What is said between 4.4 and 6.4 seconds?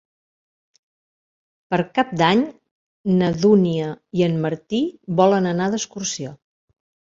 Martí volen anar d'excursió.